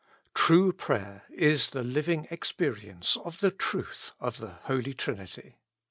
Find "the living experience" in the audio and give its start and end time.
1.69-3.17